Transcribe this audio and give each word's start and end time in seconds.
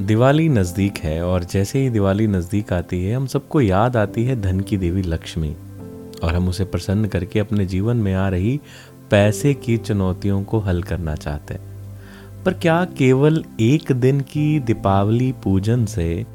दिवाली 0.00 0.48
नज़दीक 0.48 0.98
है 0.98 1.22
और 1.22 1.44
जैसे 1.44 1.78
ही 1.78 1.90
दिवाली 1.90 2.26
नज़दीक 2.26 2.72
आती 2.72 3.04
है, 3.04 3.16
हम 3.16 3.26
सबको 3.26 3.60
याद 3.60 3.96
आती 3.96 4.24
है 4.24 4.40
धन 4.40 4.60
की 4.60 4.76
देवी 4.76 5.02
लक्ष्मी। 5.02 5.56
और 6.22 6.34
हम 6.34 6.48
उसे 6.48 6.64
प्रसन्न 6.64 7.04
करके 7.04 7.38
अपने 7.38 7.66
जीवन 7.66 7.96
में 7.96 8.14
आ 8.14 8.28
रही 8.28 8.60
पैसे 9.10 9.54
की 9.54 9.76
चुनौतियों 9.76 10.44
को 10.44 10.58
हल 10.58 10.82
करना 10.82 11.14
चाहते 11.14 11.54
हैं। 11.54 11.60
पर 12.44 12.52
क्या 12.52 12.84
केवल 12.84 13.44
एक 13.60 13.92
दिन 13.92 14.20
की 14.20 14.60
दीपावली 14.60 15.34
पूजन 15.44 15.86
से 15.86 16.26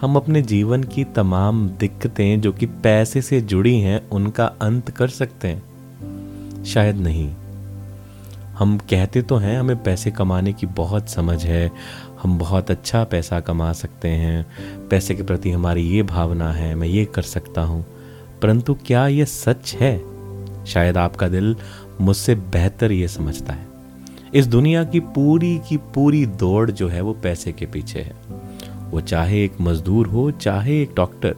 हम 0.00 0.16
अपने 0.16 0.42
जीवन 0.42 0.84
की 0.84 1.04
तमाम 1.04 1.68
दिक्कतें 1.68 2.40
जो 2.40 2.52
कि 2.52 2.66
पैसे 2.66 3.22
से 3.22 3.40
जुड़ी 3.40 3.80
हैं, 3.80 4.08
उनका 4.08 4.46
अंत 4.46 4.90
कर 4.90 5.08
सकते 5.08 5.48
हैं? 5.48 5.62
शायद 6.64 6.96
नहीं। 6.96 7.34
हम 8.58 8.78
कहते 8.78 9.22
तो 9.22 9.36
हैं, 9.36 9.60
हमें 9.60 9.82
पैसे 9.82 10.10
कमाने 10.10 10.52
की 10.52 10.66
बहुत 10.66 11.08
समझ 11.08 11.44
है। 11.44 11.72
हम 12.22 12.38
बहुत 12.38 12.70
अच्छा 12.70 13.04
पैसा 13.04 13.40
कमा 13.40 13.72
सकते 13.72 14.08
हैं। 14.08 14.46
पैसे 14.88 15.14
के 15.14 15.22
प्रति 15.22 15.50
हमारी 15.50 15.82
ये 15.82 16.02
भावना 16.02 16.52
है, 16.52 16.74
मैं 16.74 16.88
ये 16.88 17.04
कर 17.04 17.22
सकता 17.22 17.60
हूँ। 17.60 17.86
परंतु 18.42 18.74
क्या 18.74 19.06
ये 19.06 19.24
सच 19.24 19.76
है? 19.80 20.02
शायद 20.66 20.96
आपका 20.96 21.28
दिल 21.28 21.56
मुझसे 22.00 22.34
बेहतर 22.34 22.92
ये 22.92 23.08
समझता 23.08 23.52
है। 23.52 23.66
इस 24.34 24.46
दुनिया 24.46 24.84
की 24.84 25.00
पूरी 25.00 25.60
की 25.68 25.76
पूरी 25.76 26.26
दौड़ 26.26 26.70
जो 26.70 26.88
है, 26.88 27.00
वो 27.00 27.12
पैसे 27.12 27.52
के 27.52 27.66
पीछे 27.66 28.00
है। 28.00 28.12
वो 28.90 29.00
चाहे 29.00 29.44
एक 29.44 29.52
मजदूर 29.60 30.06
हो, 30.06 30.30
चाहे 30.30 30.82
एक 30.82 30.90
डॉक्टर, 30.96 31.34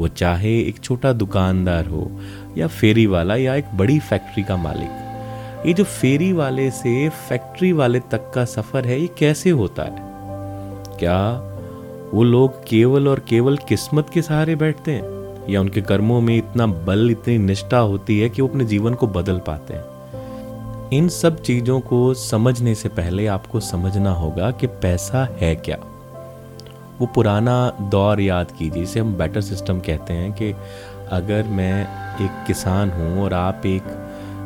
वो 0.00 0.08
चाहे 0.08 0.60
एक 0.60 0.80
छोटा 0.80 1.12
दुकानदार 1.12 1.86
हो, 1.86 2.20
या 2.58 2.66
फेरी 2.66 3.06
वाला 3.06 3.36
या 3.36 3.54
एक 3.54 3.64
बड़ी 3.74 3.98
फैक्ट्री 3.98 4.44
का 4.44 4.56
मालिक। 4.56 5.01
ये 5.66 5.72
जो 5.72 5.84
फेरी 5.84 6.32
वाले 6.32 6.70
से 6.70 7.08
फैक्ट्री 7.08 7.72
वाले 7.72 8.00
तक 8.00 8.32
का 8.34 8.44
सफ़र 8.44 8.86
है, 8.86 9.00
ये 9.00 9.06
कैसे 9.06 9.50
होता 9.50 9.82
है? 9.82 9.96
क्या 10.98 11.48
वो 12.14 12.22
लोग 12.22 12.64
केवल 12.64 13.08
और 13.08 13.20
केवल 13.20 13.56
किस्मत 13.56 14.10
के 14.10 14.22
सहारे 14.22 14.56
बैठते 14.56 14.92
हैं? 14.92 15.02
या 15.50 15.60
उनके 15.60 15.80
कर्मों 15.80 16.20
में 16.20 16.36
इतना 16.36 16.66
बल, 16.66 17.10
इतनी 17.10 17.38
निष्ठा 17.38 17.78
होती 17.78 18.20
है 18.20 18.28
कि 18.28 18.42
वो 18.42 18.48
अपने 18.48 18.64
जीवन 18.64 18.94
को 18.94 19.06
बदल 19.06 19.38
पाते 19.38 19.74
हैं? 19.74 19.84
इन 20.90 21.08
सब 21.08 21.42
चीज़ों 21.42 21.80
को 21.80 22.14
समझने 22.14 22.74
से 22.74 22.88
पहले 22.88 23.26
आपको 23.26 23.60
समझना 23.60 24.10
होगा 24.10 24.50
कि 24.50 24.66
पैसा 24.66 25.28
है 25.40 25.56
क्या। 25.56 25.76
वो 27.00 27.06
पुराना 27.06 27.72
दौर 27.80 28.20
याद 28.20 28.50
कीजिए 28.50 28.84
जिसे 28.84 29.00
हम 29.00 29.14
बेटर 29.14 29.40
सिस्टम 29.40 29.78
कहते 29.78 30.12
हैं 30.12 30.32
कि 30.32 30.54
अगर 31.10 31.42
मैं 31.42 31.82
एक 32.24 32.46
किसान 32.46 32.90
हूँ 32.90 33.22
और 33.22 33.34
आप 33.34 33.62
एक 33.66 34.01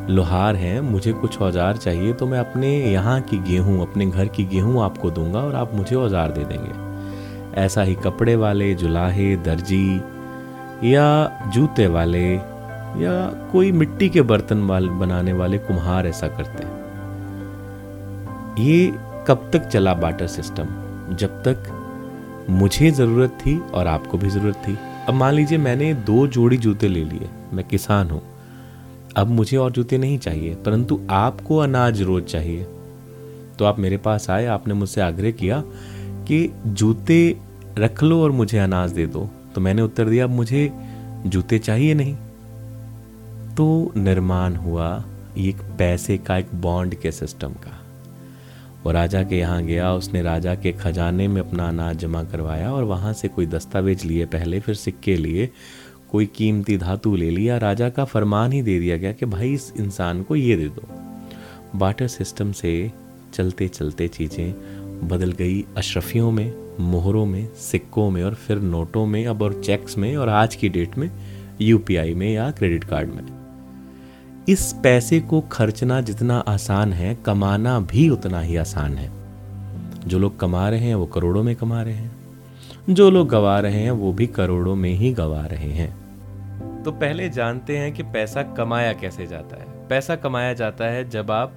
लोहार 0.09 0.55
हैं, 0.55 0.79
मुझे 0.81 1.11
कुछ 1.13 1.37
औज़ार 1.41 1.77
चाहिए 1.77 2.13
तो 2.13 2.27
मैं 2.27 2.39
अपने 2.39 2.69
यहाँ 2.83 3.19
की 3.21 3.37
गेहूँ, 3.39 3.81
अपने 3.81 4.05
घर 4.05 4.27
की 4.27 4.43
गेहूँ 4.45 4.83
आपको 4.83 5.09
दूँगा 5.11 5.39
और 5.39 5.55
आप 5.55 5.73
मुझे 5.75 5.95
औज़ार 5.95 6.31
दे 6.31 6.43
देंगे। 6.43 7.61
ऐसा 7.61 7.81
ही 7.81 7.95
कपड़े 7.95 8.35
वाले, 8.35 8.73
जुलाहे, 8.75 9.35
दर्जी 9.37 9.97
या 10.85 11.49
जूते 11.53 11.87
वाले 11.87 12.27
या 12.33 13.13
कोई 13.51 13.71
मिट्टी 13.71 14.09
के 14.09 14.21
बर्तन 14.23 14.63
वाले, 14.63 14.89
बनाने 14.89 15.33
वाले 15.33 15.57
कुम्हार 15.57 16.07
ऐसा 16.07 16.27
करते 16.27 16.63
हैं। 16.63 16.85
ये 18.59 18.93
कब 19.27 19.49
तक 19.53 19.67
चला 19.67 19.93
बाटर 19.95 20.27
सिस्टम 20.27 21.15
जब 21.15 21.41
तक 21.43 21.73
मुझे 22.49 22.91
ज़रूरत 22.91 23.37
थी 23.41 23.57
और 23.59 23.87
आपको 23.87 24.17
भी 24.17 24.29
ज़रूरत 24.29 24.55
थी। 24.67 24.77
अब 25.07 25.13
मान 25.13 25.33
लीजिए 25.33 25.57
मैंने 25.57 25.93
दो 25.93 26.25
जोड़ी 26.27 26.57
जूते 26.57 26.87
ले 26.87 27.03
लिए, 27.03 27.29
मैं 27.53 27.67
किसान 27.67 28.09
हूँ। 28.09 28.21
अब 29.17 29.27
मुझे 29.27 29.57
और 29.57 29.71
जूते 29.71 29.97
नहीं 29.97 30.17
चाहिए, 30.17 30.55
परंतु 30.55 30.99
आपको 31.09 31.57
अनाज 31.57 32.01
रोज 32.01 32.23
चाहिए। 32.23 32.63
तो 33.59 33.65
आप 33.65 33.79
मेरे 33.79 33.97
पास 33.97 34.29
आए, 34.29 34.45
आपने 34.45 34.73
मुझसे 34.73 35.01
आग्रह 35.01 35.31
किया 35.31 35.63
कि 36.27 36.49
जूते 36.67 37.37
रख 37.77 38.03
लो 38.03 38.21
और 38.23 38.31
मुझे 38.31 38.57
अनाज 38.57 38.91
दे 38.91 39.05
दो। 39.07 39.29
तो 39.55 39.61
मैंने 39.61 39.81
उत्तर 39.81 40.09
दिया 40.09 40.27
मुझे 40.27 40.69
जूते 41.25 41.59
चाहिए 41.59 41.93
नहीं। 41.93 42.15
तो 43.55 43.91
निर्माण 43.97 44.55
हुआ 44.55 45.03
एक 45.37 45.61
पैसे 45.77 46.17
का, 46.17 46.37
एक 46.37 46.53
बॉन्ड 46.55 46.95
के 46.95 47.11
सिस्टम 47.11 47.53
का। 47.53 47.79
वो 48.85 48.91
राजा 48.91 49.23
के 49.23 49.37
यहाँ 49.37 49.63
गया, 49.63 49.91
उसने 49.93 50.21
राजा 50.21 50.55
के 50.55 50.71
खजाने 50.71 51.27
में 51.27 51.41
अपना 51.41 51.67
अनाज 51.67 51.97
जमा 51.97 52.23
करवाया 52.23 52.71
और 52.73 52.83
वहाँ 52.83 53.13
से 53.13 53.27
कोई 53.27 53.45
दस्तावेज़ 53.45 54.05
लिए, 54.07 54.25
पहले 54.25 54.59
फिर 54.59 54.75
सिक्के 54.75 55.15
लिए। 55.15 55.49
कोई 56.11 56.25
कीमती 56.25 56.77
धातु 56.77 57.15
ले 57.15 57.29
लिया, 57.29 57.57
राजा 57.57 57.89
का 57.89 58.05
फरमान 58.05 58.51
ही 58.51 58.61
दे 58.61 58.79
दिया 58.79 58.97
गया 58.97 59.11
कि 59.11 59.25
भाई 59.25 59.53
इस 59.53 59.73
इंसान 59.79 60.23
को 60.23 60.35
ये 60.35 60.55
दे 60.55 60.65
दो। 60.65 60.87
बाटर 61.75 62.07
सिस्टम 62.07 62.51
से 62.51 62.91
चलते 63.33 63.67
चलते 63.67 64.07
चीज़ें 64.07 64.55
बदल 65.07 65.31
गई 65.31 65.65
अशरफियों 65.77 66.31
में, 66.31 66.53
मोहरों 66.79 67.25
में, 67.25 67.47
सिक्कों 67.55 68.09
में 68.09 68.23
और 68.23 68.33
फिर 68.33 68.59
नोटों 68.59 69.05
में, 69.05 69.25
अब 69.25 69.41
और 69.41 69.61
चेक्स 69.63 69.97
में 69.97 70.17
और 70.17 70.29
आज 70.29 70.55
की 70.55 70.69
डेट 70.69 70.97
में 70.97 71.11
यूपीआई 71.61 72.13
में 72.13 72.33
या 72.33 72.51
क्रेडिट 72.51 72.83
कार्ड 72.83 73.09
में। 73.09 73.37
इस 74.49 74.75
पैसे 74.83 75.19
को 75.19 75.41
खर्चना 75.41 76.01
जितना 76.01 76.37
आसान 76.37 76.93
है, 76.93 77.17
कमाना 77.25 77.79
भी 77.79 78.09
उतना 78.09 78.41
ही 78.41 78.55
आसान 78.55 78.93
है। 78.93 79.11
जो 80.07 80.19
लोग 80.19 80.39
कमा 80.39 80.69
रहे 80.69 80.79
हैं, 80.79 80.95
वो 80.95 81.05
करोड़ों 81.05 81.43
में 81.43 81.55
कमा 81.55 81.81
रहे 81.81 81.93
हैं। 81.93 82.16
जो 82.89 83.09
लोग 83.09 83.27
गवा 83.27 83.59
रहे 83.59 83.79
हैं, 83.79 83.91
वो 83.91 84.13
भी 84.13 84.27
करोड़ों 84.27 84.75
में 84.75 84.89
ही 84.89 85.13
गवा 85.13 85.45
रहे 85.45 85.71
हैं। 85.71 86.07
तो 86.83 86.91
पहले 86.91 87.29
जानते 87.29 87.77
हैं 87.77 87.93
कि 87.93 88.03
पैसा 88.03 88.43
कमाया 88.43 88.93
कैसे 88.93 89.27
जाता 89.27 89.57
है। 89.57 89.87
पैसा 89.87 90.15
कमाया 90.15 90.53
जाता 90.53 90.85
है 90.85 91.09
जब 91.09 91.31
आप 91.31 91.53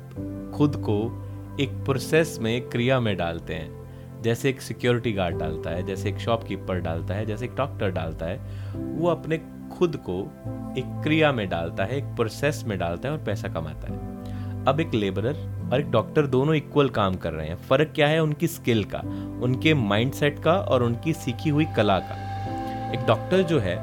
खुद 0.55 0.77
को 0.77 1.27
एक 1.61 1.71
प्रोसेस 1.71 2.39
में 2.41 2.69
क्रिया 2.69 3.01
में 3.01 3.17
डालते 3.17 3.55
हैं। 3.55 3.81
जैसे 4.23 4.49
एक 4.49 4.61
सिक्योरिटी 4.61 5.13
गार्ड 5.13 5.39
डालता 5.39 5.71
है, 5.71 5.87
जैसे 5.87 6.09
एक 6.09 6.19
शॉपकीपर 6.19 6.79
डालता 6.79 7.15
है, 7.15 7.27
जैसे 7.27 7.45
एक 7.45 7.55
डॉक्टर 7.55 7.91
डालता 7.91 8.27
है, 8.27 8.41
वो 8.77 9.09
अपने 9.09 9.41
खुद 9.73 9.97
को 9.97 10.21
एक 10.79 11.01
क्रिया 11.03 11.33
में 11.33 11.49
डालता 11.49 11.85
है, 11.85 11.97
एक 11.97 12.05
प्रोसेस 12.05 12.65
में 12.67 12.79
डालता 12.79 13.09
है 13.09 13.15
और 13.15 13.25
पैसा 13.25 13.49
कमाता 13.49 13.93
है। 13.93 14.20
अब 14.69 14.81
एक 14.81 14.95
लेबरर 14.95 15.37
और 15.73 15.81
एक 15.81 15.91
डॉक्टर 15.91 16.27
दोनों 16.27 16.55
इक्वल 16.55 16.89
काम 16.89 17.15
कर 17.15 17.33
रहे 17.33 17.47
हैं। 17.47 17.57
फ़र्क 17.57 17.93
क्या 17.95 18.09
है? 18.09 18.23
उनकी 18.23 18.47
स्किल 18.47 18.85
का, 18.85 18.99
उनके 19.43 19.75
माइंडसेट 19.75 20.43
का 20.43 20.53
और 20.53 20.83
उनकी 20.83 21.13
सीखी 21.13 21.51
हुई 21.51 21.65
कला 21.77 21.99
का। 21.99 22.15
एक 22.95 23.07
डॉक्टर 23.07 23.43
जो 23.43 23.59
है, 23.59 23.77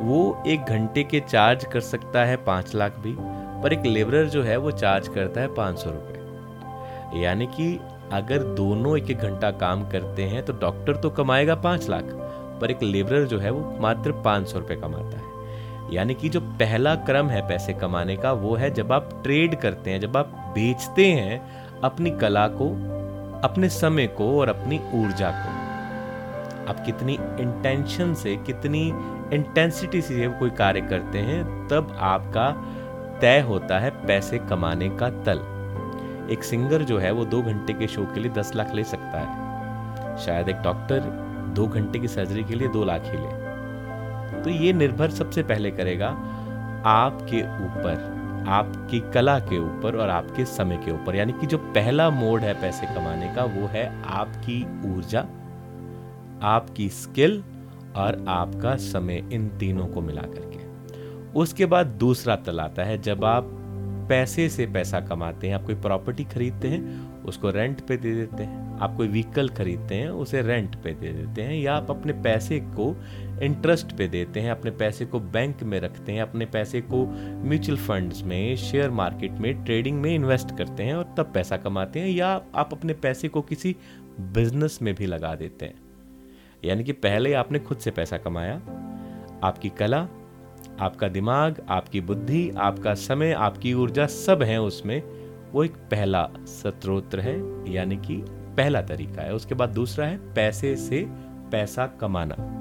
वो 0.00 0.42
एक 0.46 0.60
घंटे 0.60 1.02
के 1.02 1.20
चार्ज 1.20 1.64
कर 1.64 1.80
सकता 1.80 2.24
है 2.24 2.36
पाँच 2.36 2.74
लाख 2.74 2.98
भी, 2.98 3.14
पर 3.62 3.72
एक 3.72 3.86
लेबरर 3.86 4.26
जो 4.26 4.42
है, 4.42 4.56
वो 4.56 4.70
चार्ज 4.70 5.08
करता 5.08 5.40
है 5.40 5.54
पाँच 5.54 5.78
सौ 5.78 5.90
रुपए। 5.90 7.20
यानी 7.20 7.46
कि 7.46 7.78
अगर 8.12 8.42
दोनों 8.54 8.96
एक 8.98 9.10
एक 9.10 9.18
घंटा 9.18 9.50
काम 9.50 9.88
करते 9.88 10.22
हैं 10.22 10.44
तो 10.44 10.52
डॉक्टर 10.52 10.96
तो 10.96 11.10
कमाएगा 11.10 11.54
पाँच 11.54 11.88
लाख, 11.88 12.04
पर 12.60 12.70
एक 12.70 12.82
लेबरर 12.82 13.24
जो 13.24 13.38
है, 13.38 13.50
वो 13.50 13.76
मात्र 13.80 14.12
पाँच 14.12 14.48
सौ 14.48 14.58
रुपए 14.58 14.76
कमाता 14.76 15.18
है। 15.18 15.37
यानी 15.92 16.14
कि 16.14 16.28
जो 16.28 16.40
पहला 16.40 16.94
क्रम 16.94 17.28
है 17.28 17.48
पैसे 17.48 17.72
कमाने 17.72 18.16
का, 18.16 18.32
वो 18.32 18.56
है 18.56 18.70
जब 18.70 18.92
आप 18.92 19.20
ट्रेड 19.22 19.60
करते 19.60 19.90
हैं, 19.90 20.00
जब 20.00 20.16
आप 20.16 20.26
बेचते 20.26 21.06
हैं 21.06 21.50
अपनी 21.80 22.10
कला 22.10 22.48
को, 22.48 22.68
अपने 23.48 23.68
समय 23.68 24.06
को 24.06 24.40
और 24.40 24.48
अपनी 24.48 24.80
ऊर्जा 24.94 25.30
को। 25.30 25.68
आप 26.70 26.86
कितनी 26.86 27.14
इंटेंशन 27.14 28.14
से, 28.14 28.36
कितनी 28.36 28.92
इंटेंसिटी 29.32 30.02
से 30.02 30.28
कोई 30.28 30.50
कार्य 30.50 30.80
करते 30.80 31.18
हैं, 31.18 31.68
तब 31.68 31.96
आपका 32.00 32.50
तय 33.20 33.40
होता 33.40 33.78
है 33.78 33.90
पैसे 33.90 34.38
कमाने 34.38 34.88
का 34.88 35.10
तल। 35.10 35.38
एक 36.30 36.44
सिंगर 36.44 36.82
जो 36.82 36.98
है, 36.98 37.10
वो 37.10 37.24
दो 37.24 37.42
घंटे 37.42 37.72
के 37.72 37.86
शो 37.86 38.02
के 38.02 38.20
लिए 38.20 38.32
दस 38.32 38.52
लाख 38.54 38.74
ले 38.74 38.84
सकता 38.84 39.18
है। 39.18 39.48
शायद 40.18 40.48
एक 40.48 40.56
डॉक्टर 40.56 41.00
दो 41.54 41.66
घंटे 41.66 41.98
की 41.98 42.08
सर्जरी 42.08 42.44
के 42.44 42.54
लिए 42.54 42.68
दो 42.68 42.84
लाख 42.84 43.02
ही 43.04 43.12
ले। 43.12 43.47
तो 44.38 44.50
ये 44.50 44.72
निर्भर 44.72 45.10
सबसे 45.10 45.42
पहले 45.42 45.70
करेगा 45.70 46.08
आपके 46.86 47.40
ऊपर, 47.64 48.44
आपकी 48.48 49.00
कला 49.14 49.38
के 49.40 49.58
ऊपर 49.58 49.96
और 49.96 50.10
आपके 50.10 50.44
समय 50.46 50.76
के 50.76 50.90
ऊपर। 50.92 51.16
यानी 51.16 51.32
कि 51.32 51.46
जो 51.46 51.58
पहला 51.58 52.08
मोड 52.10 52.40
है 52.40 52.54
पैसे 52.60 52.86
कमाने 52.86 53.34
का, 53.34 53.44
वो 53.44 53.66
है 53.66 53.86
आपकी 54.12 54.62
ऊर्जा, 54.88 55.20
आपकी 56.46 56.88
स्किल 56.94 57.42
और 57.96 58.24
आपका 58.28 58.76
समय 58.76 59.24
इन 59.32 59.48
तीनों 59.58 59.86
को 59.86 60.00
मिला 60.00 60.22
करके 60.24 60.66
उसके 61.34 61.66
बाद 61.66 61.86
दूसरा 61.98 62.36
तल 62.36 62.60
आता 62.60 62.84
है, 62.84 62.98
जब 62.98 63.24
आप 63.24 63.50
पैसे 64.08 64.48
से 64.48 64.66
पैसा 64.66 65.00
कमाते 65.00 65.46
हैं, 65.48 65.54
आप 65.54 65.64
कोई 65.64 65.74
प्रॉपर्टी 65.74 66.24
खरीदते 66.24 66.68
हैं, 66.68 67.08
उसको 67.22 67.50
रेंट 67.50 67.80
पे 67.80 67.96
दे 67.96 68.14
देते 68.14 68.42
हैं, 68.42 68.78
आप 68.78 68.96
कोई 68.96 69.08
व्हीकल 69.08 69.48
खरीदते 69.48 69.94
हैं, 69.94 70.08
उसे 70.08 70.42
रेंट 70.42 70.76
पे 70.76 70.92
दे 70.92 71.12
देते 71.12 71.42
हैं, 71.42 71.54
या 71.54 71.74
आप 71.74 71.90
अपने 71.90 72.12
पैसे 72.12 72.60
को 72.60 72.96
इंटरेस्ट 73.42 73.92
पे 73.92 74.08
देते 74.08 74.40
हैं, 74.40 74.50
अपने 74.50 74.70
पैसे 74.70 75.06
को 75.06 75.20
बैंक 75.20 75.62
में 75.62 75.80
रखते 75.80 76.12
हैं, 76.12 76.22
अपने 76.22 76.46
पैसे 76.46 76.80
को 76.80 77.06
म्यूचुअल 77.48 77.78
फंड्स 77.78 78.22
में 78.22 78.56
शेयर 78.56 78.90
मार्केट 78.90 79.32
में 79.32 79.64
ट्रेडिंग 79.64 80.00
में 80.00 80.14
इन्वेस्ट 80.14 80.58
करते 80.58 80.82
हैं 80.82 80.94
और 80.94 81.14
तब 81.16 81.30
पैसा 81.34 81.56
कमाते 81.56 82.00
हैं, 82.00 82.08
या 82.08 82.42
आप 82.54 82.68
अपने 82.72 82.92
पैसे 82.92 83.28
को 83.28 83.42
किसी 83.42 83.76
बिज़नेस 84.20 84.78
में 84.82 84.94
भी 84.94 85.06
लगा 85.06 85.34
देते 85.34 85.66
हैं। 85.66 85.74
यानी 86.64 86.84
कि 86.84 86.92
पहले 86.92 87.32
आपने 87.32 87.58
खुद 87.58 87.78
से 87.78 87.90
पैसा 87.90 88.18
कमाया, 88.18 88.54
आपकी 89.42 89.68
कला 89.68 90.08
आपका 90.80 91.08
दिमाग, 91.08 91.66
आपकी 91.68 92.00
बुद्धि, 92.00 92.50
आपका 92.50 92.94
समय, 92.94 93.32
आपकी 93.32 93.74
ऊर्जा 93.74 94.06
सब 94.06 94.42
है 94.42 94.60
उसमें। 94.60 95.02
वो 95.52 95.64
एक 95.64 95.72
पहला 95.72 96.28
स्त्रोत्र 96.44 97.20
है, 97.20 97.64
यानी 97.72 97.96
कि 97.96 98.16
पहला 98.28 98.82
तरीका 98.82 99.22
है। 99.22 99.34
उसके 99.34 99.54
बाद 99.54 99.68
दूसरा 99.68 100.06
है 100.06 100.34
पैसे 100.34 100.76
से 100.76 101.06
पैसा 101.52 101.86
कमाना। 101.86 102.54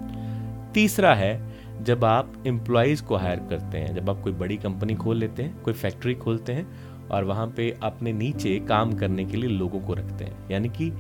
तीसरा 0.73 1.15
है 1.15 1.57
जब 1.81 2.05
आप 2.05 2.33
एम्प्लॉयज़ 2.47 3.03
को 3.03 3.15
हायर 3.15 3.39
करते 3.39 3.77
हैं, 3.77 3.95
जब 3.95 4.09
आप 4.09 4.21
कोई 4.21 4.33
बड़ी 4.33 4.57
कंपनी 4.57 4.95
खोल 4.95 5.17
लेते 5.17 5.43
हैं, 5.43 5.61
कोई 5.61 5.73
फैक्ट्री 5.73 6.13
खोलते 6.13 6.53
हैं 6.53 6.67
और 7.07 7.23
वहाँ 7.23 7.47
पे 7.47 7.77
अपने 7.83 8.13
नीचे 8.13 8.59
काम 8.59 8.93
करने 8.93 9.25
के 9.25 9.37
लिए 9.37 9.49
लोगों 9.49 9.79
को 9.79 9.93
रखते 9.93 10.23
हैं। 10.25 10.49
यानी 10.51 10.69
कि 10.69 10.93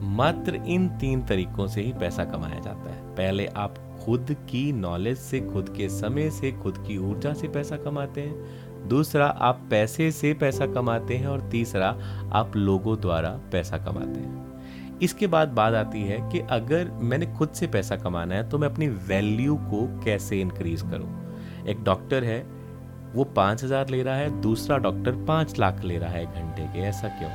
मात्र 0.00 0.54
इन 0.54 0.88
तीन 0.88 1.22
तरीकों 1.22 1.66
से 1.66 1.82
ही 1.82 1.92
पैसा 1.92 2.24
कमाया 2.24 2.60
जाता 2.60 2.94
है। 2.94 3.14
पहले 3.14 3.46
आप 3.46 3.83
खुद 4.04 4.34
की 4.50 4.70
नॉलेज 4.72 5.18
से, 5.18 5.40
खुद 5.42 5.68
के 5.76 5.88
समय 5.88 6.30
से, 6.30 6.50
खुद 6.52 6.78
की 6.86 6.96
ऊर्जा 7.00 7.32
से 7.32 7.48
पैसा 7.48 7.76
कमाते 7.76 8.20
हैं। 8.20 8.88
दूसरा, 8.88 9.26
आप 9.26 9.60
पैसे 9.70 10.10
से 10.10 10.32
पैसा 10.34 10.66
कमाते 10.66 11.16
हैं 11.16 11.26
और 11.26 11.48
तीसरा, 11.50 11.88
आप 12.32 12.56
लोगों 12.56 13.00
द्वारा 13.00 13.30
पैसा 13.52 13.78
कमाते 13.78 14.20
हैं। 14.20 14.98
इसके 15.02 15.26
बाद 15.26 15.48
बात 15.48 15.74
आती 15.74 16.02
है 16.02 16.18
कि 16.30 16.40
अगर 16.50 16.90
मैंने 17.02 17.26
खुद 17.34 17.48
से 17.50 17.66
पैसा 17.66 17.96
कमाना 17.96 18.34
है 18.34 18.48
तो 18.48 18.58
मैं 18.58 18.68
अपनी 18.68 18.88
वैल्यू 19.08 19.56
को 19.70 19.86
कैसे 20.04 20.40
इंक्रीज 20.40 20.82
करूँ? 20.82 21.08
एक 21.68 21.82
डॉक्टर 21.84 22.24
है, 22.24 22.40
वो 23.14 23.24
पाँच 23.26 23.64
हज़ार 23.64 23.88
ले 23.88 24.02
रहा 24.02 24.16
है, 24.16 24.40
दूसरा 24.40 24.78
डॉक्टर 24.78 25.24
पाँच 25.26 25.58
लाख 25.58 25.84
ले 25.84 25.98
रहा 25.98 26.10
है 26.10 26.24
घंटे 26.26 26.62
के, 26.68 26.80
ऐसा 26.80 27.08
क्यों? 27.08 27.30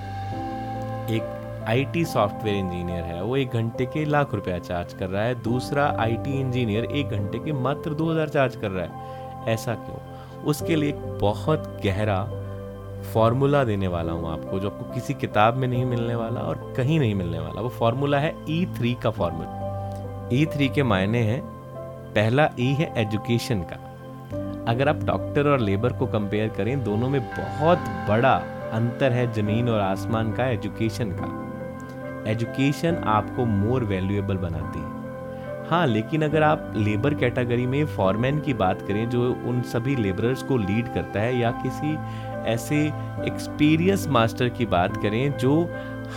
एक 1.10 1.39
आईटी 1.70 2.04
सॉफ्टवेयर 2.06 2.56
इंजीनियर 2.56 3.04
है, 3.04 3.22
वो 3.24 3.36
एक 3.38 3.50
घंटे 3.50 3.86
के 3.86 4.04
लाख 4.06 4.34
रुपया 4.34 4.58
चार्ज 4.60 4.94
कर 4.94 5.10
रहा 5.10 5.24
है, 5.24 5.34
दूसरा 5.44 5.86
आईटी 6.00 6.40
इंजीनियर 6.40 6.86
एक 6.86 7.10
घंटे 7.10 7.40
के 7.40 7.54
मात्र 7.54 7.94
दो 7.94 8.10
हज़ार 8.12 8.30
चार्ज 8.30 8.56
कर 8.56 8.72
रहा 8.72 8.86
है। 8.86 9.54
ऐसा 9.54 9.74
क्यों? 9.76 9.98
उसके 10.44 10.76
लिए 10.76 10.90
एक 10.90 11.02
बहुत 11.22 11.68
गहरा 11.86 12.24
फॉर्मूला 13.14 13.64
देने 13.64 13.88
वाला 13.88 14.12
हूँ 14.12 14.32
आपको, 14.32 14.60
जो 14.60 14.70
आपको 14.70 14.94
किसी 14.94 15.14
किताब 15.14 15.58
में 15.58 15.68
नहीं 15.68 15.86
मिलने 15.86 16.16
वाला 16.16 16.42
और 16.42 16.74
कहीं 16.78 17.00
नहीं 17.00 17.16
मिलने 17.16 17.40
वाला। 17.40 17.62
वो 17.62 17.70
फॉर्मूला 17.70 18.20
है 18.20 18.34
ई 18.50 18.66
e 18.66 18.78
थ्री 18.78 18.94
का 19.04 19.10
फॉर्मूला 19.10 20.30
ई 20.34 20.46
थ्री 20.46 20.70
के 20.70 20.84
मायने 20.84 21.22
हैं, 21.24 21.42
पहला 22.16 22.50
ई 22.60 22.74
e 22.74 22.78
है 22.78 22.94
एजुकेशन 22.98 23.62
का। 23.72 23.76
अगर 24.72 24.90
आप 24.90 25.04
डॉक्टर 25.04 25.48
और 25.48 25.60
लेबर 25.60 25.94
को 25.94 26.08
कंपेयर 26.08 26.50
करें, 26.50 26.84
दोनों 26.84 27.10
में 27.10 27.22
बहुत 27.22 27.86
बड़ा 28.10 28.34
अंतर 28.74 29.12
है 29.12 29.32
ज़मीन 29.34 29.70
और 29.70 29.80
आसमान 29.82 30.32
का 30.34 30.48
एजुकेशन 30.48 31.12
का। 31.12 31.28
एजुकेशन 32.28 32.96
आपको 33.08 33.46
मोर 33.46 33.84
वैल्यूएबल 33.84 34.38
बनाती 34.38 34.80
है। 34.80 34.98
हाँ 35.70 35.86
लेकिन 35.88 36.22
अगर 36.22 36.44
आप 36.44 36.74
लेबर 36.76 37.14
कैटेगरी 37.14 37.66
में 37.66 37.86
फॉरमैन 37.86 38.40
की 38.40 38.54
बात 38.54 38.82
करें, 38.82 39.10
जो 39.10 39.32
उन 39.48 39.62
सभी 39.64 39.96
लेबरर्स 39.96 40.44
को 40.44 40.58
लीड 40.58 40.94
करता 40.94 41.20
है, 41.20 41.38
या 41.40 41.52
किसी 41.52 41.98
ऐसे 42.52 42.78
एक्सपीरियंस 43.26 44.08
मास्टर 44.08 44.50
की 44.50 44.66
बात 44.66 44.98
करें, 44.98 45.38
जो 45.38 45.62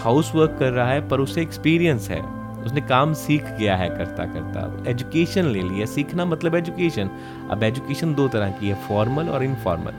हाउस 0.03 0.35
वर्क 0.35 0.57
कर 0.59 0.73
रहा 0.73 0.91
है, 0.91 1.09
पर 1.09 1.21
उसे 1.21 1.43
एक्सपीरियंस 1.43 2.09
है, 2.11 2.21
उसने 2.63 2.81
काम 2.81 3.13
सीख 3.15 3.45
गया 3.59 3.77
है 3.77 3.89
करता 3.89 4.25
करता, 4.25 4.91
एजुकेशन 4.91 5.45
ले 5.45 5.63
लिया। 5.63 5.87
सीखना 5.87 6.25
मतलब 6.25 6.55
एजुकेशन। 6.55 7.11
अब 7.51 7.63
एजुकेशन 7.63 8.15
दो 8.15 8.29
तरह 8.29 8.51
की 8.51 8.69
है, 8.69 8.75
फॉर्मल 8.89 9.29
और 9.29 9.45
इनफॉर्मल। 9.45 9.93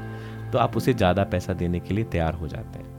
तो 0.52 0.60
आप 0.60 0.78
उसे 0.78 0.94
ज़्यादा 0.94 1.24
पैसा 1.24 1.54
देने 1.54 1.80
के 1.80 1.94
लिए 1.94 2.04
तैयार 2.06 2.34
हो 2.34 2.48
जाते 2.48 2.80
हैं। 2.80 2.93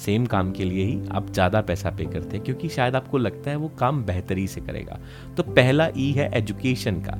सेम 0.00 0.26
काम 0.26 0.50
के 0.52 0.64
लिए 0.64 0.84
ही 0.84 1.00
आप 1.10 1.30
ज़्यादा 1.32 1.60
पैसा 1.62 1.90
पे 1.90 2.04
करते 2.04 2.36
हैं, 2.36 2.44
क्योंकि 2.44 2.68
शायद 2.68 2.96
आपको 2.96 3.18
लगता 3.18 3.50
है 3.50 3.56
वो 3.56 3.68
काम 3.78 4.02
बेहतरी 4.04 4.46
से 4.48 4.60
करेगा। 4.60 4.98
तो 5.36 5.42
पहला 5.44 5.88
ई 5.96 6.10
है 6.12 6.30
एजुकेशन 6.34 7.00
का। 7.00 7.18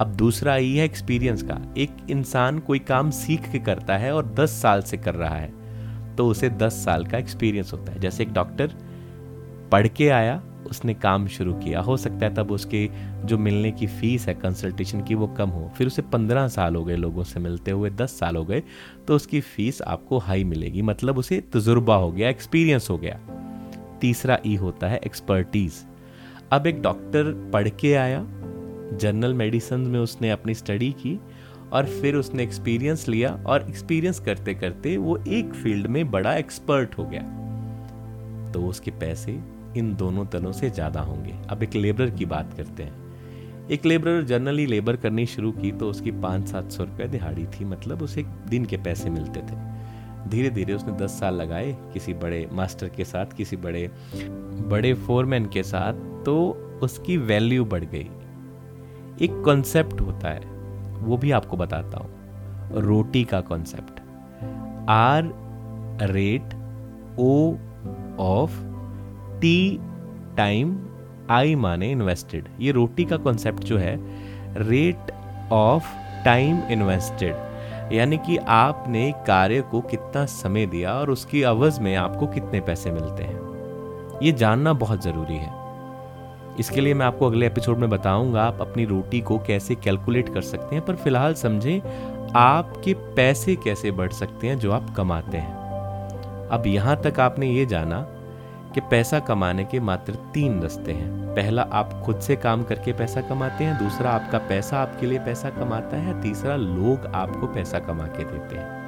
अब 0.00 0.14
दूसरा 0.16 0.56
ई 0.56 0.70
है 0.70 0.84
एक्सपीरियंस 0.84 1.42
का। 1.42 1.60
एक 1.78 1.96
इंसान 2.10 2.58
कोई 2.60 2.78
काम 2.80 3.10
सीख 3.12 3.50
के 3.52 3.58
करता 3.60 3.96
है 3.96 4.14
और 4.14 4.32
दस 4.34 4.60
साल 4.62 4.82
से 4.82 4.96
कर 4.98 5.14
रहा 5.14 5.34
है 5.34 5.50
तो 6.16 6.26
उसे 6.26 6.48
दस 6.52 6.84
साल 6.84 7.04
का 7.06 7.18
एक्सपीरियंस 7.18 7.72
होता 7.72 7.92
है। 7.92 8.00
जैसे 8.00 8.22
एक 8.22 8.32
डॉक्टर 8.32 8.74
पढ़ 9.72 9.86
के 9.88 10.08
आया 10.10 10.42
उसने 10.72 10.94
काम 10.94 11.26
शुरू 11.28 11.54
किया। 11.54 11.80
हो 11.80 11.96
सकता 11.96 12.26
है 12.26 12.34
तब 12.34 12.50
उसके 12.52 12.88
जो 13.24 13.38
मिलने 13.38 13.70
की 13.72 13.86
फ़ीस 13.88 14.26
है 14.28 14.34
कंसल्टेशन 14.34 15.02
की 15.02 15.14
वो 15.14 15.26
कम 15.28 15.50
हो। 15.50 15.70
फिर 15.76 15.86
उसे 15.86 16.02
पंद्रह 16.02 16.48
साल 16.48 16.76
हो 16.76 16.84
गए 16.84 16.96
लोगों 16.96 17.24
से 17.24 17.40
मिलते 17.40 17.70
हुए, 17.70 17.90
दस 17.90 18.18
साल 18.18 18.36
हो 18.36 18.44
गए 18.44 18.62
तो 19.08 19.16
उसकी 19.16 19.40
फ़ीस 19.40 19.82
आपको 19.82 20.18
हाई 20.18 20.44
मिलेगी। 20.44 20.82
मतलब 20.82 21.18
उसे 21.18 21.40
तजुर्बा 21.52 21.96
हो 21.96 22.10
गया 22.12 22.28
एक्सपीरियंस 22.28 22.90
हो 22.90 22.98
गया। 22.98 23.18
तीसरा 24.00 24.38
ई 24.46 24.54
होता 24.56 24.88
है 24.88 25.00
एक्सपर्टीज 25.06 25.74
अब 26.52 26.66
एक 26.66 26.82
डॉक्टर 26.82 27.32
पढ़ 27.52 27.68
के 27.70 27.94
आया 27.94 28.24
जनरल 28.92 29.34
मेडिसिन 29.34 29.80
में 29.80 29.98
उसने 30.00 30.30
अपनी 30.30 30.54
स्टडी 30.54 30.90
की 30.92 31.18
और 31.72 31.86
फिर 31.90 32.14
उसने 32.14 32.42
एक्सपीरियंस 32.42 33.06
लिया 33.08 33.30
और 33.46 33.68
एक्सपीरियंस 33.68 34.18
करते 34.20 34.54
करते 34.54 34.96
वो 34.96 35.16
एक 35.28 35.54
फ़ील्ड 35.54 35.86
में 35.86 36.10
बड़ा 36.10 36.34
एक्सपर्ट 36.34 36.98
हो 36.98 37.04
गया। 37.04 37.22
तो 38.52 38.66
उसके 38.66 38.90
पैसे 38.90 39.32
इन 39.76 39.94
दोनों 39.96 40.24
तरह 40.26 40.52
से 40.52 40.70
ज़्यादा 40.70 41.00
होंगे। 41.00 41.34
अब 41.50 41.62
एक 41.62 41.74
लेबर 41.74 42.10
की 42.10 42.26
बात 42.26 42.54
करते 42.56 42.82
हैं। 42.82 43.00
एक 43.70 43.84
लेबर 43.86 44.22
जनरली 44.24 44.66
लेबर 44.66 44.96
करनी 44.96 45.26
शुरू 45.26 45.52
की 45.52 45.72
तो 45.72 45.88
उसकी 45.90 46.10
पाँच 46.20 46.48
सात 46.48 46.70
सौ 46.70 46.84
रुपये 46.84 47.06
दिहाड़ी 47.08 47.44
थी 47.50 47.64
मतलब 47.64 48.02
उसे 48.02 48.22
दिन 48.48 48.64
के 48.64 48.76
पैसे 48.78 49.10
मिलते 49.10 49.40
थे। 49.40 49.60
धीरे 50.30 50.50
धीरे 50.50 50.74
उसने 50.74 50.92
दस 50.96 51.18
साल 51.20 51.34
लगाए 51.34 51.72
किसी 51.92 52.14
बड़े 52.14 52.46
मास्टर 52.52 52.88
के 52.88 53.04
साथ, 53.04 53.26
किसी 53.26 53.56
बड़े 53.58 53.90
बड़े 54.68 54.92
फोरमैन 54.96 55.46
के 55.46 55.62
साथ 55.62 55.92
तो 56.24 56.34
उसकी 56.82 57.16
वैल्यू 57.18 57.64
बढ़ 57.64 57.84
गई। 57.84 58.08
एक 59.20 59.42
कॉन्सेप्ट 59.44 60.00
होता 60.00 60.28
है, 60.28 60.40
वो 60.98 61.16
भी 61.16 61.30
आपको 61.30 61.56
बताता 61.56 61.98
हूँ। 61.98 62.80
रोटी 62.82 63.24
का 63.24 63.40
concept 63.42 64.00
R 64.90 65.32
rate 66.10 66.54
O 67.18 67.54
of 68.20 68.60
T 69.42 69.80
time 70.36 70.78
I 71.30 71.54
माने 71.54 71.90
इन्वेस्टेड 71.90 72.48
ये 72.60 72.72
रोटी 72.72 73.04
का 73.04 73.16
कॉन्सेप्ट 73.16 73.60
जो 73.60 73.78
है 73.78 73.96
रेट 74.68 75.10
ऑफ़ 75.52 75.86
टाइम 76.24 76.62
इन्वेस्टेड 76.70 77.34
यानी 77.92 78.18
कि 78.18 78.36
आपने 78.36 79.14
कार्य 79.26 79.60
को 79.60 79.80
कितना 79.80 80.24
समय 80.26 80.66
दिया 80.66 80.94
और 80.94 81.10
उसकी 81.10 81.42
अवज 81.42 81.78
में 81.78 81.96
आपको 81.96 82.26
कितने 82.26 82.60
पैसे 82.60 82.90
मिलते 82.90 83.22
हैं। 83.22 84.20
ये 84.22 84.32
जानना 84.32 84.72
बहुत 84.72 85.02
ज़रूरी 85.02 85.36
है। 85.36 85.50
इसके 86.60 86.80
लिए 86.80 86.94
मैं 86.94 87.06
आपको 87.06 87.26
अगले 87.26 87.46
एपिसोड 87.46 87.78
में 87.78 87.90
बताऊँगा 87.90 88.42
आप 88.42 88.60
अपनी 88.60 88.84
रोटी 88.84 89.20
को 89.20 89.38
कैसे 89.38 89.74
कैलकुलेट 89.74 90.34
कर 90.34 90.40
सकते 90.40 90.76
हैं, 90.76 90.84
पर 90.84 90.96
फ़िलहाल 90.96 91.34
समझें 91.34 91.80
आपके 92.36 92.94
पैसे 92.94 93.56
कैसे 93.56 93.90
बढ़ 93.90 94.12
सकते 94.12 94.46
हैं 94.46 94.58
जो 94.58 94.72
आप 94.72 94.94
कमाते 94.96 95.38
हैं। 95.38 95.54
अब 96.48 96.66
यहाँ 96.66 97.00
तक 97.02 97.20
आपने 97.20 97.50
ये 97.50 97.66
जाना 97.66 98.11
कि 98.74 98.80
पैसा 98.80 99.20
कमाने 99.20 99.64
के 99.64 99.80
मात्र 99.80 100.14
तीन 100.14 100.62
रास्ते 100.62 100.92
हैं। 100.92 101.34
पहला, 101.34 101.62
आप 101.62 102.02
खुद 102.04 102.20
से 102.20 102.36
काम 102.36 102.62
करके 102.62 102.92
पैसा 102.92 103.20
कमाते 103.20 103.64
हैं। 103.64 103.78
दूसरा, 103.78 104.10
आपका 104.10 104.38
पैसा 104.38 104.78
आपके 104.78 105.06
लिए 105.06 105.18
पैसा 105.18 105.50
कमाता 105.50 105.96
है। 105.96 106.20
तीसरा, 106.20 106.56
लोग 106.56 107.06
आपको 107.14 107.46
पैसा 107.46 107.78
कमा 107.78 108.04
के 108.04 108.24
देते 108.24 108.56
हैं। 108.56 108.82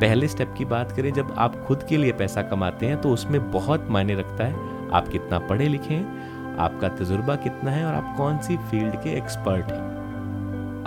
पहले 0.00 0.28
स्टेप 0.28 0.54
की 0.58 0.64
बात 0.64 0.92
करें, 0.92 1.12
जब 1.12 1.34
आप 1.38 1.64
खुद 1.66 1.82
के 1.82 1.96
लिए 1.96 2.12
पैसा 2.12 2.42
कमाते 2.42 2.86
हैं 2.86 3.00
तो 3.00 3.10
उसमें 3.10 3.52
बहुत 3.52 3.86
मायने 3.90 4.14
रखता 4.14 4.44
है। 4.44 4.54
आप 4.90 5.08
कितना 5.08 5.38
पढ़े 5.38 5.68
लिखे 5.68 5.94
हैं, 5.94 6.32
आपका 6.56 6.88
तजुर्बा 6.88 7.36
कितना 7.36 7.70
है 7.70 7.84
और 7.84 7.94
आप 7.94 8.14
कौन 8.16 8.38
सी 8.38 8.56
फ़ील्ड 8.56 8.94
के 8.94 9.16
एक्सपर्ट 9.16 9.66
हैं। 9.66 9.92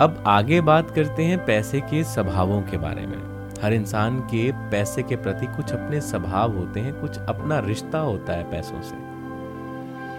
अब 0.00 0.24
आगे 0.26 0.60
बात 0.60 0.90
करते 0.90 1.24
हैं 1.24 1.44
पैसे 1.44 1.80
के 1.80 2.04
स्वभावों 2.04 2.62
के 2.62 2.76
बारे 2.76 3.06
में। 3.06 3.35
हर 3.62 3.72
इंसान 3.72 4.20
के 4.20 4.52
पैसे 4.52 5.02
के 5.02 5.16
प्रति 5.16 5.46
कुछ 5.46 5.72
अपने 5.72 6.00
स्वभाव 6.00 6.56
होते 6.56 6.80
हैं, 6.80 7.00
कुछ 7.00 7.18
अपना 7.18 7.58
रिश्ता 7.58 7.98
होता 7.98 8.32
है 8.32 8.50
पैसों 8.50 8.82
से। 8.82 8.96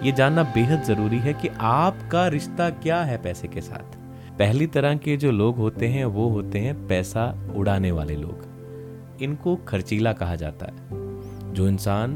ये 0.06 0.12
जानना 0.12 0.44
बेहद 0.44 0.84
ज़रूरी 0.84 1.20
है 1.20 1.34
कि 1.34 1.50
आपका 1.60 2.28
रिश्ता 2.28 2.70
क्या 2.70 3.02
है 3.02 3.18
पैसे 3.18 3.48
के 3.48 3.62
साथ। 3.62 3.96
पहली 4.38 4.68
तरह 4.68 4.96
के 4.96 5.18
जो 5.18 5.32
लोग 5.32 5.58
होते 5.58 5.88
हैं, 5.88 6.06
वो 6.06 6.28
होते 6.30 6.60
हैं 6.60 6.88
पैसा 6.88 7.54
उड़ाने 7.56 7.92
वाले 7.92 8.16
लोग। 8.16 9.20
इनको 9.22 9.56
खर्चीला 9.56 10.14
कहा 10.14 10.36
जाता 10.36 10.66
है। 10.66 11.54
जो 11.54 11.68
इंसान 11.68 12.16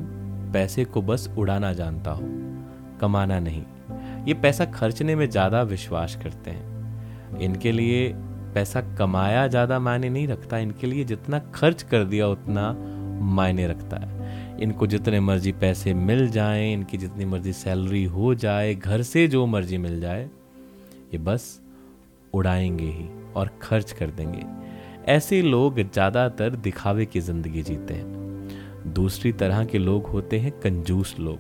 पैसे 0.53 0.85
को 0.85 1.01
बस 1.01 1.29
उड़ाना 1.37 1.73
जानता 1.73 2.11
हो, 2.11 2.23
कमाना 3.01 3.39
नहीं, 3.39 3.63
ये 4.25 4.33
पैसा 4.33 4.65
खर्चने 4.65 5.15
में 5.15 5.29
ज़्यादा 5.29 5.61
विश्वास 5.61 6.15
करते 6.15 6.51
हैं। 6.51 7.39
इनके 7.39 7.71
लिए 7.71 8.09
पैसा 8.53 8.81
कमाया 8.97 9.47
ज़्यादा 9.47 9.79
मायने 9.79 10.09
नहीं 10.09 10.27
रखता, 10.27 10.57
इनके 10.57 10.87
लिए 10.87 11.03
जितना 11.03 11.39
खर्च 11.55 11.83
कर 11.83 12.03
दिया 12.03 12.27
उतना 12.27 12.71
मायने 13.31 13.67
रखता 13.67 13.97
है। 13.97 14.59
इनको 14.61 14.87
जितने 14.87 15.19
मर्ज़ी 15.19 15.51
पैसे 15.51 15.93
मिल 15.93 16.29
जाएँ, 16.29 16.73
इनकी 16.73 16.97
जितनी 16.97 17.25
मर्ज़ी 17.25 17.53
सैलरी 17.53 18.03
हो 18.03 18.33
जाए, 18.35 18.73
घर 18.75 19.01
से 19.01 19.27
जो 19.27 19.45
मर्ज़ी 19.45 19.77
मिल 19.77 19.99
जाए, 20.01 20.23
ये 21.13 21.17
बस 21.17 21.59
उड़ाएँगे 22.33 22.85
ही 22.85 23.07
और 23.35 23.49
खर्च 23.61 23.91
कर 23.91 24.09
देंगे। 24.09 24.43
ऐसे 25.07 25.41
लोग 25.41 25.79
ज़्यादातर 25.81 26.55
दिखावे 26.55 27.05
की 27.05 27.19
ज़िंदगी 27.19 27.61
जीते 27.61 27.93
हैं। 27.93 28.93
दूसरी 28.93 29.31
तरह 29.31 29.63
के 29.65 29.77
लोग 29.77 30.07
होते 30.07 30.39
हैं 30.39 30.51
कंजूस 30.59 31.15
लोग, 31.19 31.39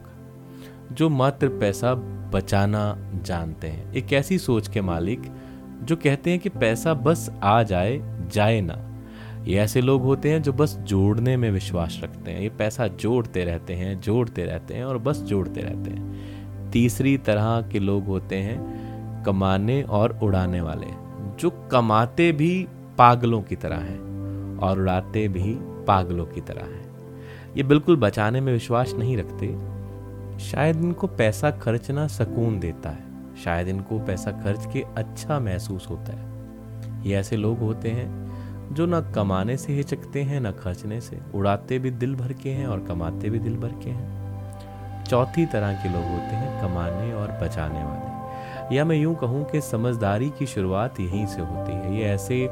जो 0.93 1.09
मात्र 1.09 1.47
पैसा 1.49 1.93
बचाना 2.33 2.83
जानते 3.25 3.67
हैं। 3.67 3.93
एक 3.93 4.13
ऐसी 4.13 4.37
सोच 4.37 4.67
के 4.67 4.81
मालिक 4.81 5.21
जो 5.83 5.95
कहते 5.95 6.31
हैं 6.31 6.39
कि 6.39 6.49
पैसा 6.49 6.93
बस 6.93 7.31
आ 7.43 7.63
जाए 7.63 8.01
जाए 8.33 8.61
ना। 8.61 8.87
ये 9.43 9.57
ऐसे 9.57 9.81
लोग 9.81 10.01
होते 10.01 10.31
हैं 10.31 10.41
जो 10.41 10.53
बस 10.53 10.77
जोड़ने 10.77 11.37
में 11.37 11.51
विश्वास 11.51 11.99
रखते 12.03 12.31
हैं। 12.31 12.41
ये 12.41 12.49
पैसा 12.49 12.87
जोड़ते 12.87 13.43
रहते 13.43 13.73
हैं, 13.73 14.01
जोड़ते 14.01 14.45
रहते 14.45 14.73
हैं 14.73 14.83
और 14.83 14.97
बस 14.97 15.17
जोड़ते 15.17 15.61
रहते 15.61 15.91
हैं। 15.91 16.71
तीसरी 16.71 17.17
तरह 17.17 17.69
के 17.71 17.79
लोग 17.79 18.05
होते 18.05 18.35
हैं 18.35 19.23
कमाने 19.23 19.81
और 19.81 20.19
उड़ाने 20.23 20.61
वाले, 20.61 20.87
जो 21.39 21.49
कमाते 21.71 22.31
भी 22.31 22.67
पागलों 22.97 23.41
की 23.41 23.55
तरह 23.55 23.77
हैं 23.77 24.57
और 24.57 24.79
उड़ाते 24.79 25.27
भी 25.27 25.57
पागलों 25.59 26.25
की 26.25 26.41
तरह 26.41 26.61
हैं। 26.61 26.91
ये 27.57 27.63
बिल्कुल 27.63 27.95
बचाने 27.95 28.41
में 28.41 28.53
विश्वास 28.53 28.93
नहीं 28.93 29.17
रखते। 29.17 29.71
शायद 30.39 30.77
इनको 30.77 31.07
पैसा 31.07 31.51
खर्चना 31.51 32.07
सुकून 32.07 32.59
देता 32.59 32.89
है। 32.89 33.10
शायद 33.43 33.67
इनको 33.67 33.99
पैसा 33.99 34.31
खर्च 34.31 34.67
के 34.73 34.83
अच्छा 34.97 35.39
महसूस 35.39 35.87
होता 35.89 36.13
है। 36.13 36.29
ये 37.03 37.15
ऐसे 37.15 37.37
लोग 37.37 37.59
होते 37.59 37.89
हैं 37.89 38.73
जो 38.73 38.85
ना 38.85 39.01
कमाने 39.01 39.57
से 39.57 39.73
हिचकते 39.73 40.21
हैं, 40.21 40.39
ना 40.41 40.51
खर्चने 40.51 41.01
से। 41.01 41.19
उड़ाते 41.35 41.79
भी 41.79 41.91
दिल 41.91 42.15
भर 42.15 42.33
के 42.33 42.49
हैं 42.49 42.67
और 42.67 42.79
कमाते 42.79 43.29
भी 43.29 43.39
दिल 43.39 43.57
भर 43.57 43.71
के 43.83 43.89
हैं। 43.89 45.03
चौथी 45.03 45.45
तरह 45.45 45.73
के 45.73 45.89
लोग 45.89 46.03
होते 46.03 46.35
हैं 46.35 46.61
कमाने 46.61 47.13
और 47.13 47.31
बचाने 47.31 47.83
वाले। 47.83 48.75
या 48.75 48.85
मैं 48.85 48.95
यूँ 48.95 49.15
कहूँ 49.15 49.43
कि 49.45 49.61
समझदारी 49.61 50.29
की 50.29 50.45
शुरुआत 50.45 50.99
यहीं 50.99 51.25
से 51.25 51.41
होती 51.41 51.71
है। 51.71 51.97
ये 51.97 52.03
ऐसे 52.03 52.47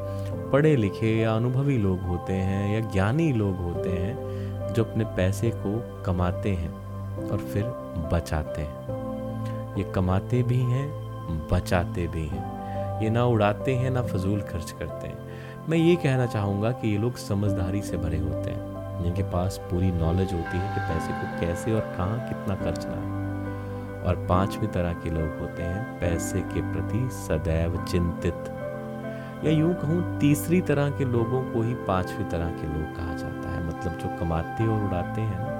पढ़े 0.51 0.75
लिखे 0.75 1.15
या 1.17 1.35
अनुभवी 1.35 1.77
लोग 1.77 1.99
होते 1.99 2.33
हैं 2.33 2.73
या 2.73 2.91
ज्ञानी 2.91 3.31
लोग 3.33 3.55
होते 3.55 3.89
हैं 3.89 4.73
जो 4.73 4.83
अपने 4.83 5.05
पैसे 5.05 5.51
को 5.55 6.03
कमाते 6.03 6.49
हैं 6.49 6.71
और 7.31 7.37
फिर 7.37 7.63
बचाते 8.13 8.61
हैं। 8.61 8.98
ये 9.77 9.83
कमाते 9.83 10.43
भी 10.43 10.59
हैं, 10.59 10.89
बचाते 11.51 12.07
भी 12.07 12.27
हैं। 12.27 12.59
ये 13.01 13.09
ना 13.09 13.25
उड़ाते 13.25 13.75
हैं, 13.75 13.91
ना 13.91 14.01
फजूल 14.01 14.41
खर्च 14.41 14.71
करते 14.71 15.07
हैं। 15.07 15.17
मैं 15.69 15.77
ये 15.77 15.95
कहना 15.95 16.25
चाहूँगा 16.25 16.71
कि 16.71 16.87
ये 16.87 16.97
लोग 16.97 17.15
समझदारी 17.15 17.81
से 17.81 17.97
भरे 17.97 18.17
होते 18.17 18.49
हैं, 18.51 19.03
जिनके 19.03 19.23
पास 19.23 19.57
पूरी 19.57 19.91
नॉलेज 19.91 20.33
होती 20.33 20.57
है 20.57 20.75
कि 20.75 20.79
पैसे 20.79 21.13
को 21.13 21.39
कैसे 21.39 21.73
और 21.73 21.81
कहाँ 21.81 22.29
कितना 22.29 22.55
खर्चना 22.55 22.93
है। 22.93 23.19
और 24.03 24.27
पांचवी 24.29 24.67
तरह 24.67 24.93
के 24.93 25.09
लोग 25.09 25.39
होते 25.39 25.63
हैं, 25.63 25.99
पैसे 25.99 26.41
के 26.41 26.61
प्रति 26.61 27.09
सदैव 27.11 27.85
चिंतित। 27.85 28.55
या 29.45 29.51
यूँ 29.51 29.73
कहूँ, 29.73 30.19
तीसरी 30.19 30.61
तरह 30.61 30.89
के 30.89 31.05
लोगों 31.05 31.41
को 31.43 31.61
ही 31.61 31.73
पांचवी 31.73 32.23
तरह 32.23 32.49
के 32.49 32.67
लोग 32.67 32.95
कहा 32.97 33.13
जाता 33.13 33.49
है। 33.49 33.67
मतलब 33.67 33.97
जो 33.99 34.19
कमाते 34.19 34.67
और 34.67 34.83
उड़ाते 34.83 35.21
हैं 35.21 35.39
ना 35.39 35.58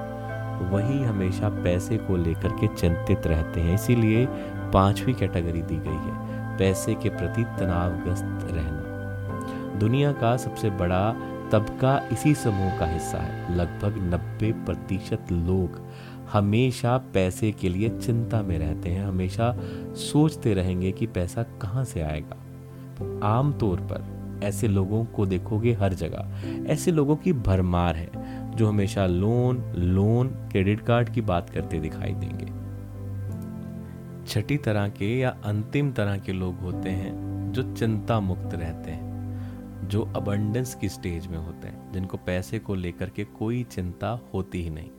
वही 0.61 1.03
हमेशा 1.03 1.49
पैसे 1.49 1.97
को 1.97 2.17
लेकर 2.17 2.49
के 2.49 2.67
चिंतित 2.67 3.27
रहते 3.27 3.61
हैं, 3.61 3.75
इसीलिए 3.75 4.25
पांचवी 4.73 5.13
कैटेगरी 5.13 5.61
दी 5.61 5.75
गई 5.75 5.89
है, 5.89 6.57
पैसे 6.57 6.93
के 6.93 7.09
प्रति 7.09 7.43
तनावग्रस्त 7.59 8.47
रहना। 8.51 9.77
दुनिया 9.79 10.11
का 10.11 10.37
सबसे 10.37 10.69
बड़ा 10.69 11.11
तबका 11.51 11.97
इसी 12.11 12.33
समूह 12.35 12.77
का 12.79 12.85
हिस्सा 12.85 13.17
है, 13.17 13.55
लगभग 13.55 13.97
90 14.09 14.51
प्रतिशत 14.65 15.31
लोग 15.31 15.81
हमेशा 16.33 16.97
पैसे 16.97 17.51
के 17.51 17.69
लिए 17.69 17.89
चिंता 17.89 18.41
में 18.41 18.57
रहते 18.59 18.89
हैं, 18.89 19.05
हमेशा 19.05 19.55
सोचते 19.95 20.53
रहेंगे 20.53 20.91
कि 20.91 21.07
पैसा 21.07 21.43
कहाँ 21.43 21.83
से 21.83 22.01
आएगा। 22.01 22.37
आमतौर 23.27 23.79
पर 23.79 24.19
ऐसे 24.43 24.67
लोगों 24.67 25.05
को 25.05 25.25
देखोगे 25.25 25.73
हर 25.73 25.93
जगह, 25.93 26.31
ऐसे 26.67 26.91
लोगों 26.91 27.15
की 27.15 27.33
भरमार 27.33 27.95
है 27.95 28.28
जो 28.59 28.67
हमेशा 28.67 29.05
लोन 29.05 29.73
लोन 29.75 30.27
क्रेडिट 30.27 30.81
कार्ड 30.81 31.09
की 31.09 31.21
बात 31.21 31.49
करते 31.49 31.79
दिखाई 31.79 32.13
देंगे। 32.13 32.45
छठी 34.27 34.57
तरह 34.57 34.87
के 34.89 35.19
या 35.19 35.29
अंतिम 35.45 35.91
तरह 35.91 36.17
के 36.17 36.31
लोग 36.31 36.59
होते 36.59 36.89
हैं 36.89 37.51
जो 37.51 37.63
चिंता 37.75 38.19
मुक्त 38.19 38.53
रहते 38.53 38.91
हैं, 38.91 39.87
जो 39.87 40.01
अबंडेंस 40.15 40.75
की 40.75 40.89
स्टेज 40.89 41.27
में 41.27 41.37
होते 41.37 41.67
हैं, 41.67 41.91
जिनको 41.91 42.17
पैसे 42.17 42.59
को 42.59 42.75
लेकर 42.75 43.09
के 43.09 43.23
कोई 43.23 43.63
चिंता 43.63 44.19
होती 44.33 44.63
ही 44.63 44.69
नहीं। 44.69 44.89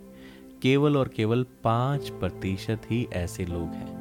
केवल 0.63 0.97
और 0.97 1.09
केवल 1.09 1.47
पाँच 1.65 2.09
प्रतिशत 2.09 2.83
ही 2.91 3.09
ऐसे 3.13 3.45
लोग 3.45 3.69
हैं 3.69 4.01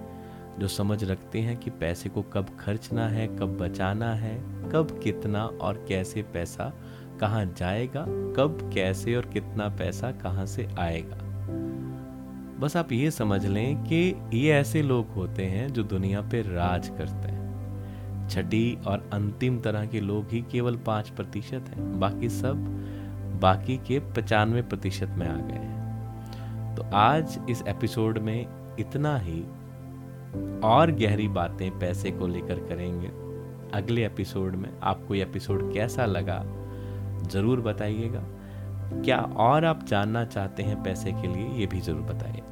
जो 0.59 0.67
समझ 0.67 1.03
रखते 1.03 1.39
हैं 1.39 1.57
कि 1.57 1.69
पैसे 1.69 2.09
को 2.09 2.21
कब 2.21 2.45
खर्चना 2.59 3.07
है, 3.07 3.27
कब 3.27 3.57
बचाना 3.57 4.13
है, 4.13 4.35
कब 4.71 4.99
कितना 5.03 5.45
और 5.45 5.85
कैसे 5.89 6.21
पैसा 6.21 6.73
कहाँ 7.19 7.45
जाएगा, 7.57 8.01
कब, 8.07 8.71
कैसे 8.73 9.15
और 9.15 9.25
कितना 9.25 9.69
पैसा 9.69 10.11
कहाँ 10.11 10.45
से 10.45 10.67
आएगा। 10.79 11.17
बस 12.59 12.77
आप 12.77 12.91
ये 12.91 13.11
समझ 13.11 13.45
लें 13.45 13.77
कि 13.77 14.15
ये 14.33 14.51
ऐसे 14.51 14.81
लोग 14.81 15.07
होते 15.07 15.45
हैं 15.45 15.73
जो 15.73 15.83
दुनिया 15.83 16.21
पे 16.21 16.41
राज 16.41 16.89
करते 16.89 17.27
हैं। 17.27 17.39
छठी 18.29 18.77
और 18.87 19.09
अंतिम 19.13 19.59
तरह 19.59 19.85
के 19.85 20.01
लोग 20.01 20.27
ही 20.29 20.45
केवल 20.51 20.77
पाँच 20.77 21.09
प्रतिशत 21.09 21.65
हैं, 21.69 21.99
बाकी 21.99 22.29
सब 22.29 22.55
बाकी 23.41 23.77
के 23.77 23.99
पचानवे 23.99 24.61
प्रतिशत 24.61 25.07
में 25.07 25.27
आ 25.27 25.35
गए 25.35 25.53
हैं। 25.53 26.75
तो 26.75 26.83
आज 26.93 27.39
इस 27.49 27.63
एपिसोड 27.67 28.17
में 28.17 28.47
इतना 28.79 29.17
ही। 29.17 29.41
और 30.63 30.91
गहरी 30.91 31.27
बातें 31.27 31.79
पैसे 31.79 32.11
को 32.11 32.27
लेकर 32.27 32.55
करेंगे। 32.55 33.07
अगले 33.77 34.05
एपिसोड 34.05 34.55
में 34.55 34.69
आपको 34.83 35.15
ये 35.15 35.23
एपिसोड 35.23 35.73
कैसा 35.73 36.05
लगा? 36.05 36.58
ज़रूर 37.23 37.61
बताइएगा। 37.61 38.23
क्या 38.95 39.17
और 39.17 39.65
आप 39.65 39.83
जानना 39.83 40.23
चाहते 40.25 40.63
हैं 40.63 40.81
पैसे 40.83 41.11
के 41.11 41.27
लिए, 41.27 41.47
ये 41.49 41.65
भी 41.65 41.81
ज़रूर 41.81 42.01
बताइए। 42.03 42.41